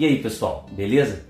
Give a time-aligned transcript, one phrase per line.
[0.00, 1.26] E aí pessoal, beleza?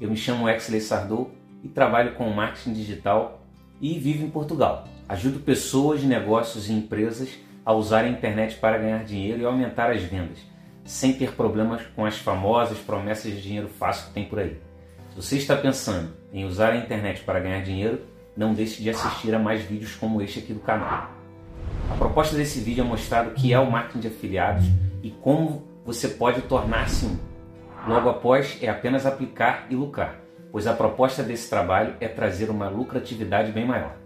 [0.00, 1.30] Eu me chamo Exley Sardou
[1.62, 3.46] e trabalho com marketing digital
[3.80, 4.88] e vivo em Portugal.
[5.08, 10.02] Ajudo pessoas, negócios e empresas a usar a internet para ganhar dinheiro e aumentar as
[10.02, 10.38] vendas,
[10.84, 14.60] sem ter problemas com as famosas promessas de dinheiro fácil que tem por aí.
[15.10, 18.00] Se você está pensando em usar a internet para ganhar dinheiro,
[18.36, 21.12] não deixe de assistir a mais vídeos como este aqui do canal.
[21.88, 24.64] A proposta desse vídeo é mostrar o que é o marketing de afiliados
[25.04, 27.27] e como você pode tornar-se um.
[27.88, 30.20] Logo após é apenas aplicar e lucrar,
[30.52, 33.96] pois a proposta desse trabalho é trazer uma lucratividade bem maior.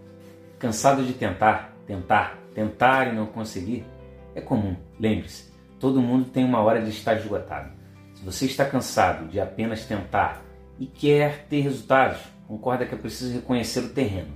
[0.57, 3.85] Cansado de tentar, tentar, tentar e não conseguir?
[4.33, 7.71] É comum, lembre-se, todo mundo tem uma hora de estar esgotado.
[8.15, 10.41] Se você está cansado de apenas tentar
[10.79, 14.31] e quer ter resultados, concorda que é preciso reconhecer o terreno.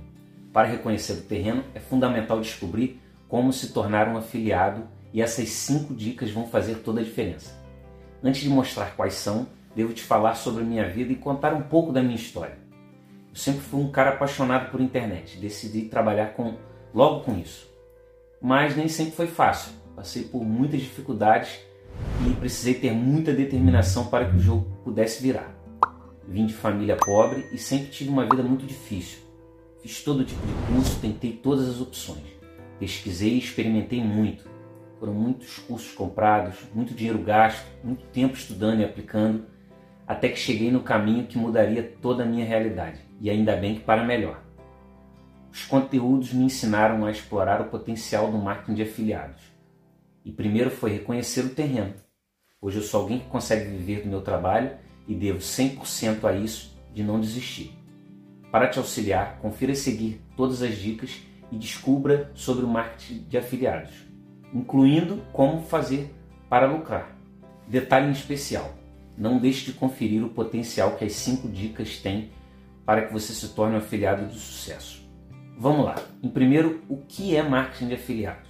[0.52, 5.94] Para reconhecer o terreno, é fundamental descobrir como se tornar um afiliado e essas cinco
[5.94, 7.57] dicas vão fazer toda a diferença.
[8.22, 11.62] Antes de mostrar quais são, devo te falar sobre a minha vida e contar um
[11.62, 12.58] pouco da minha história.
[13.30, 16.56] Eu sempre fui um cara apaixonado por internet, decidi trabalhar com
[16.92, 17.68] logo com isso.
[18.40, 19.72] Mas nem sempre foi fácil.
[19.94, 21.60] Passei por muitas dificuldades
[22.26, 25.54] e precisei ter muita determinação para que o jogo pudesse virar.
[26.26, 29.18] Vim de família pobre e sempre tive uma vida muito difícil.
[29.82, 32.24] Fiz todo tipo de curso, tentei todas as opções.
[32.78, 34.48] Pesquisei e experimentei muito.
[34.98, 39.46] Foram muitos cursos comprados, muito dinheiro gasto, muito tempo estudando e aplicando,
[40.06, 43.80] até que cheguei no caminho que mudaria toda a minha realidade, e ainda bem que
[43.80, 44.42] para melhor.
[45.52, 49.42] Os conteúdos me ensinaram a explorar o potencial do marketing de afiliados.
[50.24, 51.94] E primeiro foi reconhecer o terreno.
[52.60, 54.72] Hoje eu sou alguém que consegue viver do meu trabalho
[55.06, 57.72] e devo 100% a isso de não desistir.
[58.50, 63.38] Para te auxiliar, confira e seguir todas as dicas e descubra sobre o marketing de
[63.38, 63.92] afiliados,
[64.52, 66.14] incluindo como fazer
[66.48, 67.16] para lucrar.
[67.66, 68.74] Detalhe em especial:
[69.16, 72.30] não deixe de conferir o potencial que as 5 dicas têm
[72.84, 75.06] para que você se torne um afiliado de sucesso.
[75.58, 75.96] Vamos lá.
[76.22, 78.48] Em primeiro, o que é marketing de afiliados?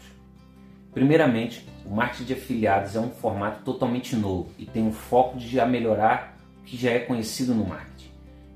[0.93, 5.65] Primeiramente, o marketing de afiliados é um formato totalmente novo e tem o foco de
[5.65, 8.11] melhorar o que já é conhecido no marketing,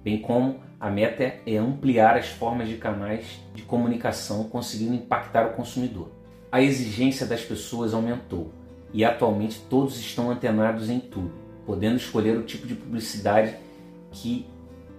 [0.04, 5.54] bem como a meta é ampliar as formas de canais de comunicação, conseguindo impactar o
[5.54, 6.21] consumidor.
[6.52, 8.52] A exigência das pessoas aumentou
[8.92, 11.32] e atualmente todos estão antenados em tudo,
[11.64, 13.56] podendo escolher o tipo de publicidade
[14.10, 14.46] que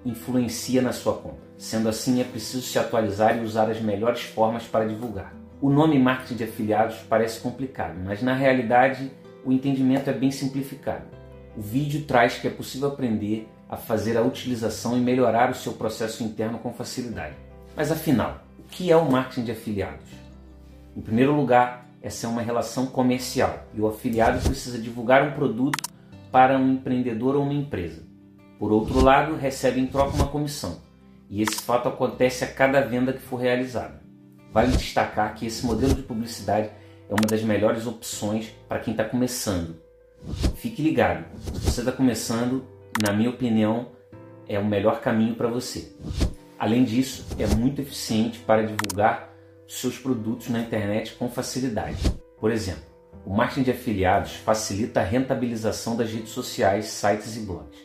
[0.04, 1.44] influencia na sua compra.
[1.56, 5.32] Sendo assim, é preciso se atualizar e usar as melhores formas para divulgar.
[5.62, 9.12] O nome marketing de afiliados parece complicado, mas na realidade
[9.46, 11.06] o entendimento é bem simplificado.
[11.56, 15.74] O vídeo traz que é possível aprender a fazer a utilização e melhorar o seu
[15.74, 17.36] processo interno com facilidade.
[17.76, 20.23] Mas afinal, o que é o marketing de afiliados?
[20.96, 25.80] Em primeiro lugar, essa é uma relação comercial e o afiliado precisa divulgar um produto
[26.32, 28.04] para um empreendedor ou uma empresa.
[28.60, 30.82] Por outro lado, recebe em troca uma comissão,
[31.30, 34.04] e esse fato acontece a cada venda que for realizada.
[34.52, 36.70] Vale destacar que esse modelo de publicidade
[37.10, 39.76] é uma das melhores opções para quem está começando.
[40.56, 41.26] Fique ligado,
[41.56, 42.64] se você está começando,
[43.02, 43.88] na minha opinião,
[44.48, 45.96] é o melhor caminho para você.
[46.60, 49.33] Além disso, é muito eficiente para divulgar
[49.80, 51.98] seus produtos na internet com facilidade.
[52.40, 52.84] Por exemplo,
[53.26, 57.78] o marketing de afiliados facilita a rentabilização das redes sociais, sites e blogs.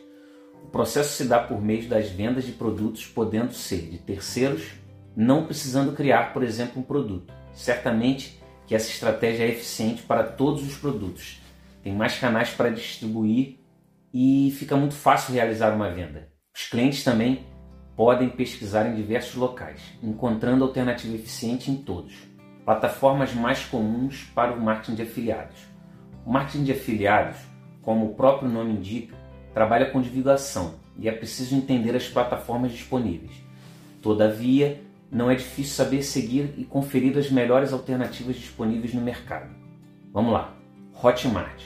[0.63, 4.73] O processo se dá por meio das vendas de produtos, podendo ser de terceiros,
[5.15, 7.33] não precisando criar, por exemplo, um produto.
[7.53, 11.41] Certamente que essa estratégia é eficiente para todos os produtos.
[11.81, 13.57] Tem mais canais para distribuir
[14.13, 16.29] e fica muito fácil realizar uma venda.
[16.55, 17.45] Os clientes também
[17.99, 22.13] podem pesquisar em diversos locais, encontrando alternativa eficiente em todos.
[22.63, 25.57] Plataformas mais comuns para o marketing de afiliados.
[26.25, 27.35] O marketing de afiliados,
[27.81, 29.17] como o próprio nome indica,
[29.53, 33.33] trabalha com divulgação e é preciso entender as plataformas disponíveis.
[34.01, 34.81] Todavia,
[35.11, 39.53] não é difícil saber seguir e conferir as melhores alternativas disponíveis no mercado.
[40.13, 40.55] Vamos lá.
[41.03, 41.63] Hotmart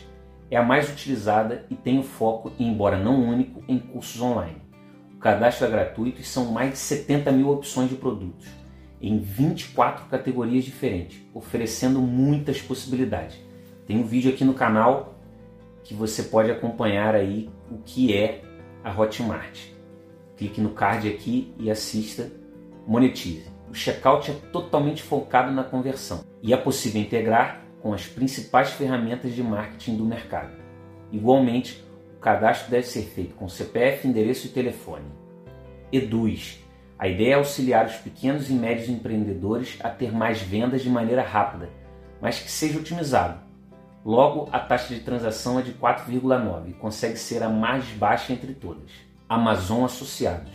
[0.50, 4.63] é a mais utilizada e tem o foco, embora não único, em cursos online.
[5.24, 8.46] Cadastro é gratuito e são mais de 70 mil opções de produtos,
[9.02, 13.40] em 24 categorias diferentes, oferecendo muitas possibilidades.
[13.88, 15.18] Tem um vídeo aqui no canal
[15.82, 18.42] que você pode acompanhar aí o que é
[18.84, 19.70] a Hotmart.
[20.36, 22.30] Clique no card aqui e assista
[22.86, 23.50] Monetize.
[23.70, 29.34] O checkout é totalmente focado na conversão e é possível integrar com as principais ferramentas
[29.34, 30.52] de marketing do mercado.
[31.14, 31.82] Igualmente,
[32.24, 35.06] cadastro deve ser feito com CPF, endereço e telefone.
[35.92, 36.60] Eduz.
[36.98, 41.22] A ideia é auxiliar os pequenos e médios empreendedores a ter mais vendas de maneira
[41.22, 41.70] rápida,
[42.22, 43.42] mas que seja otimizado.
[44.06, 48.54] Logo, a taxa de transação é de 4,9 e consegue ser a mais baixa entre
[48.54, 48.92] todas.
[49.28, 50.54] Amazon Associados.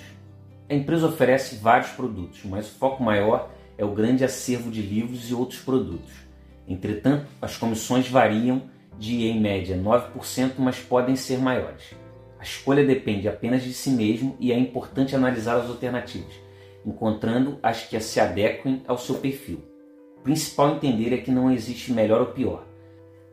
[0.71, 5.31] A empresa oferece vários produtos, mas o foco maior é o grande acervo de livros
[5.31, 6.13] e outros produtos.
[6.67, 8.63] Entretanto, as comissões variam
[8.99, 11.95] de, em média, 9%, mas podem ser maiores.
[12.39, 16.35] A escolha depende apenas de si mesmo e é importante analisar as alternativas,
[16.85, 19.63] encontrando as que se adequem ao seu perfil.
[20.19, 22.65] O principal entender é que não existe melhor ou pior.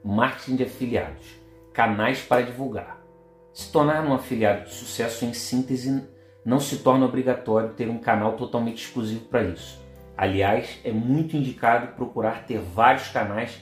[0.04, 1.26] Marketing de afiliados,
[1.74, 3.04] canais para divulgar.
[3.52, 6.04] Se tornar um afiliado de sucesso em síntese,
[6.44, 9.82] não se torna obrigatório ter um canal totalmente exclusivo para isso.
[10.16, 13.60] Aliás, é muito indicado procurar ter vários canais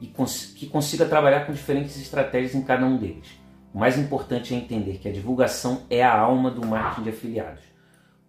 [0.00, 3.28] e cons que consiga trabalhar com diferentes estratégias em cada um deles.
[3.72, 7.62] O mais importante é entender que a divulgação é a alma do marketing de afiliados,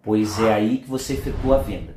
[0.03, 1.95] pois é aí que você efetua a venda.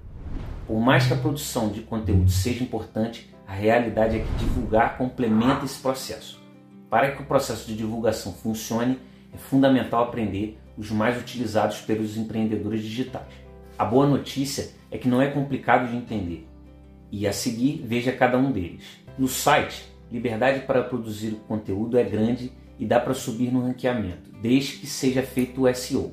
[0.66, 5.64] Por mais que a produção de conteúdo seja importante, a realidade é que divulgar complementa
[5.64, 6.40] esse processo.
[6.88, 9.00] Para que o processo de divulgação funcione,
[9.32, 13.32] é fundamental aprender os mais utilizados pelos empreendedores digitais.
[13.76, 16.46] A boa notícia é que não é complicado de entender.
[17.10, 18.84] E a seguir, veja cada um deles.
[19.18, 24.78] No site, liberdade para produzir conteúdo é grande e dá para subir no ranqueamento, desde
[24.78, 26.12] que seja feito o SEO.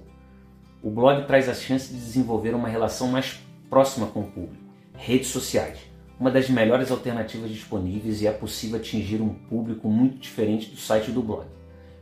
[0.83, 4.63] O blog traz a chance de desenvolver uma relação mais próxima com o público.
[4.93, 5.79] Redes sociais,
[6.19, 11.11] uma das melhores alternativas disponíveis e é possível atingir um público muito diferente do site
[11.11, 11.45] do blog.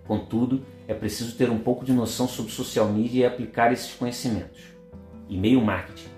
[0.07, 4.61] Contudo, é preciso ter um pouco de noção sobre social media e aplicar esses conhecimentos.
[5.27, 6.09] E-mail marketing.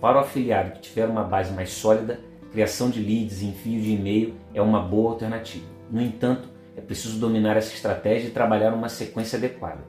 [0.00, 2.20] Para o afiliado que tiver uma base mais sólida,
[2.52, 5.64] criação de leads envio de e-mail é uma boa alternativa.
[5.90, 9.80] No entanto, é preciso dominar essa estratégia e trabalhar uma sequência adequada.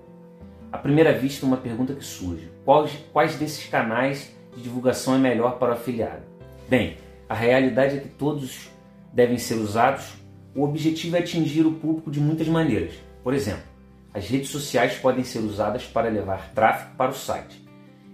[0.72, 5.60] À primeira vista, uma pergunta que surge: quais, quais desses canais de divulgação é melhor
[5.60, 6.24] para o afiliado?
[6.70, 8.70] Bem, a realidade é que todos
[9.12, 10.14] devem ser usados.
[10.56, 12.94] O objetivo é atingir o público de muitas maneiras.
[13.24, 13.64] Por exemplo,
[14.14, 17.64] as redes sociais podem ser usadas para levar tráfego para o site,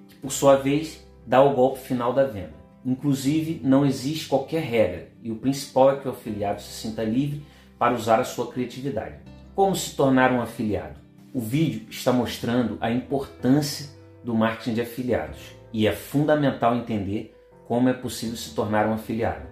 [0.07, 2.58] que por sua vez dá o golpe final da venda.
[2.85, 7.43] Inclusive, não existe qualquer regra e o principal é que o afiliado se sinta livre
[7.77, 9.15] para usar a sua criatividade.
[9.53, 10.99] Como se tornar um afiliado?
[11.33, 13.89] O vídeo está mostrando a importância
[14.23, 15.39] do marketing de afiliados
[15.71, 17.35] e é fundamental entender
[17.67, 19.47] como é possível se tornar um afiliado.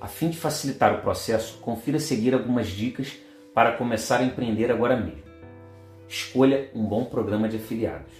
[0.00, 3.16] A fim de facilitar o processo, confira seguir algumas dicas
[3.54, 5.22] para começar a empreender agora mesmo.
[6.08, 8.12] Escolha um bom programa de afiliados.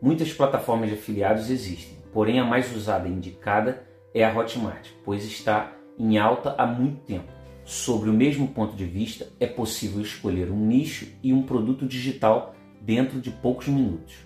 [0.00, 3.84] Muitas plataformas de afiliados existem, porém a mais usada e indicada
[4.14, 7.30] é a Hotmart, pois está em alta há muito tempo.
[7.64, 12.54] Sobre o mesmo ponto de vista, é possível escolher um nicho e um produto digital
[12.80, 14.16] dentro de poucos minutos.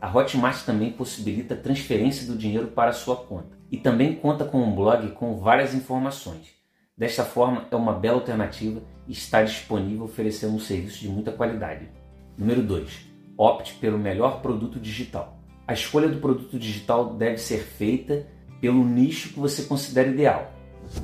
[0.00, 4.62] A Hotmart também possibilita a transferência do dinheiro para sua conta e também conta com
[4.62, 6.54] um blog com várias informações.
[6.96, 11.88] Desta forma, é uma bela alternativa e está disponível oferecendo um serviço de muita qualidade.
[12.38, 13.06] Número 2.
[13.36, 15.33] Opte pelo melhor produto digital.
[15.66, 18.26] A escolha do produto digital deve ser feita
[18.60, 20.52] pelo nicho que você considera ideal.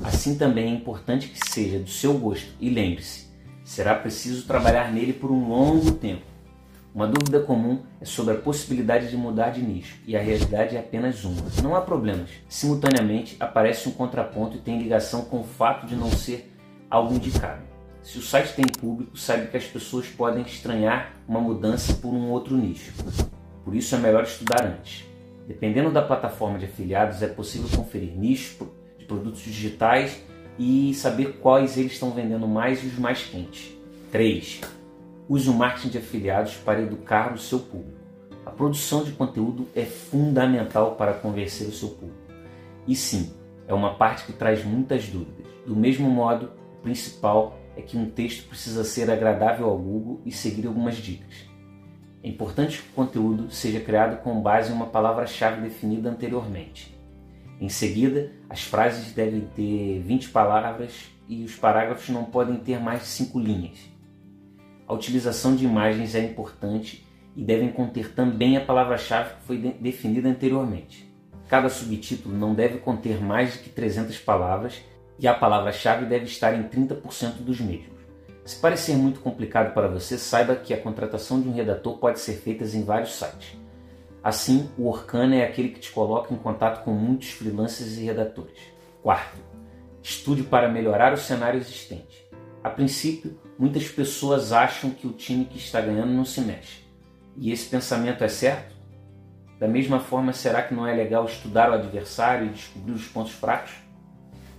[0.03, 3.27] Assim também é importante que seja do seu gosto e lembre-se,
[3.63, 6.21] será preciso trabalhar nele por um longo tempo.
[6.93, 10.79] Uma dúvida comum é sobre a possibilidade de mudar de nicho e a realidade é
[10.79, 11.41] apenas uma.
[11.63, 12.29] Não há problemas.
[12.47, 16.53] Simultaneamente aparece um contraponto e tem ligação com o fato de não ser
[16.87, 17.63] algo indicado.
[18.03, 22.29] Se o site tem público, sabe que as pessoas podem estranhar uma mudança por um
[22.29, 22.91] outro nicho.
[23.63, 25.05] Por isso é melhor estudar antes.
[25.47, 28.67] Dependendo da plataforma de afiliados, é possível conferir nichos
[29.11, 30.21] produtos digitais
[30.57, 33.75] e saber quais eles estão vendendo mais e os mais quentes.
[34.11, 34.61] 3.
[35.27, 37.99] Use o marketing de afiliados para educar o seu público.
[38.45, 42.21] A produção de conteúdo é fundamental para convencer o seu público.
[42.87, 43.33] E sim,
[43.67, 45.45] é uma parte que traz muitas dúvidas.
[45.65, 50.31] Do mesmo modo, o principal é que um texto precisa ser agradável ao Google e
[50.31, 51.50] seguir algumas dicas.
[52.23, 56.95] É importante que o conteúdo seja criado com base em uma palavra-chave definida anteriormente.
[57.59, 63.01] Em seguida, as frases devem ter 20 palavras e os parágrafos não podem ter mais
[63.01, 63.77] de 5 linhas.
[64.87, 69.71] A utilização de imagens é importante e devem conter também a palavra-chave que foi de
[69.73, 71.09] definida anteriormente.
[71.47, 74.81] Cada subtítulo não deve conter mais de que 300 palavras
[75.17, 78.00] e a palavra-chave deve estar em 30% dos mesmos.
[78.43, 82.33] Se parecer muito complicado para você, saiba que a contratação de um redator pode ser
[82.33, 83.57] feita em vários sites.
[84.23, 88.59] Assim, o Orkana é aquele que te coloca em contato com muitos freelancers e redatores.
[89.01, 89.37] Quarto,
[90.01, 92.23] estude para melhorar o cenário existente.
[92.63, 96.83] A princípio, muitas pessoas acham que o time que está ganhando não se mexe.
[97.37, 98.75] E esse pensamento é certo?
[99.59, 103.33] Da mesma forma, será que não é legal estudar o adversário e descobrir os pontos
[103.33, 103.71] fracos?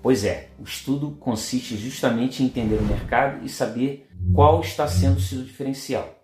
[0.02, 5.18] Pois é, o estudo consiste justamente em entender o mercado e saber qual está sendo
[5.18, 6.18] o seu diferencial.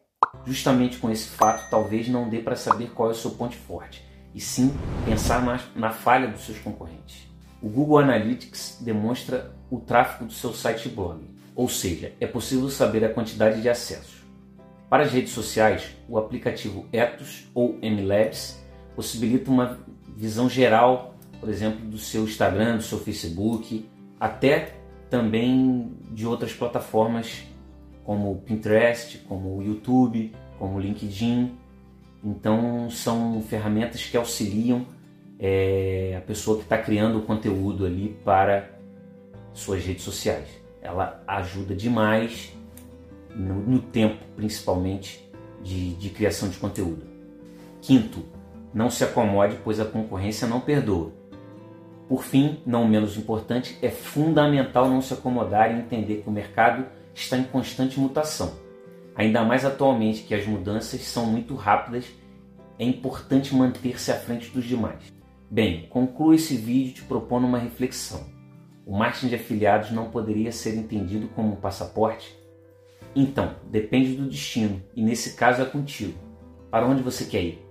[0.44, 4.04] Justamente com esse fato, talvez não dê para saber qual é o seu ponto forte,
[4.34, 7.28] e sim pensar na, na falha dos seus concorrentes.
[7.62, 11.20] O Google Analytics demonstra o tráfego do seu site e blog,
[11.54, 14.24] ou seja, é possível saber a quantidade de acessos.
[14.90, 18.60] Para as redes sociais, o aplicativo Ethos ou MLabs
[18.96, 19.78] possibilita uma
[20.16, 24.74] visão geral por exemplo, do seu Instagram, do seu Facebook, até
[25.08, 27.44] também de outras plataformas
[28.04, 31.56] como o Pinterest, como o YouTube, como o LinkedIn.
[32.24, 34.86] Então são ferramentas que auxiliam
[35.38, 38.70] é, a pessoa que está criando o conteúdo ali para
[39.52, 40.48] suas redes sociais.
[40.82, 42.52] Ela ajuda demais
[43.34, 45.28] no, no tempo, principalmente,
[45.62, 47.06] de, de criação de conteúdo.
[47.80, 48.24] Quinto,
[48.72, 51.12] não se acomode, pois a concorrência não perdoa.
[52.08, 56.86] Por fim, não menos importante, é fundamental não se acomodar e entender que o mercado
[57.14, 58.54] está em constante mutação.
[59.14, 62.06] Ainda mais atualmente que as mudanças são muito rápidas,
[62.78, 65.12] é importante manter-se à frente dos demais.
[65.50, 68.24] Bem, concluo esse vídeo te propondo uma reflexão.
[68.86, 72.34] O marketing de afiliados não poderia ser entendido como um passaporte?
[73.14, 76.18] Então, depende do destino, e nesse caso é contigo.
[76.70, 77.66] Para onde você quer ir?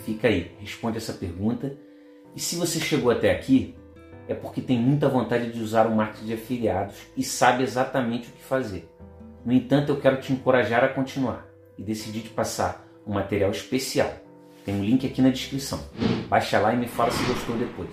[0.00, 1.76] Fica aí, responde essa pergunta
[2.36, 3.74] e se você chegou até aqui,
[4.28, 8.32] é porque tem muita vontade de usar o marketing de afiliados e sabe exatamente o
[8.32, 8.92] que fazer.
[9.42, 11.46] No entanto, eu quero te encorajar a continuar
[11.78, 14.12] e decidi te passar um material especial.
[14.66, 15.80] Tem um link aqui na descrição.
[16.28, 17.88] Baixa lá e me fala se gostou depois.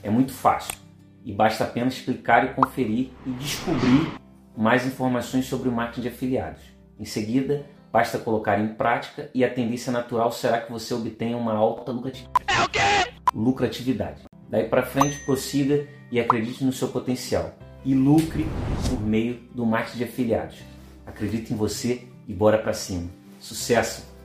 [0.00, 0.78] É muito fácil
[1.24, 4.12] e basta apenas clicar e conferir e descobrir
[4.56, 6.62] mais informações sobre o marketing de afiliados.
[7.00, 11.54] Em seguida, basta colocar em prática e a tendência natural será que você obtenha uma
[11.54, 12.44] alta lucratividade.
[12.46, 13.15] É o quê?
[13.34, 14.22] Lucratividade.
[14.48, 18.46] Daí para frente, prossiga e acredite no seu potencial e lucre
[18.88, 20.58] por meio do marketing de afiliados.
[21.04, 23.08] Acredite em você e bora para cima.
[23.40, 24.15] Sucesso!